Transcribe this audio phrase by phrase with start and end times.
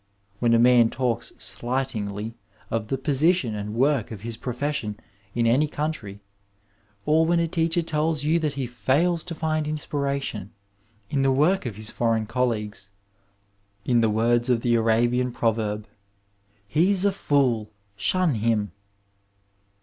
[0.39, 2.33] When a man talks slightingly
[2.71, 4.99] of the position and work of his profession
[5.35, 6.21] in any country,
[7.05, 10.53] or when a teacher tells you that he &ils to find inspiration
[11.11, 12.89] in the work of his foreign colleagues,
[13.85, 15.85] in the words of the Arabian proverb—
[16.75, 18.71] he is a fool, shun him!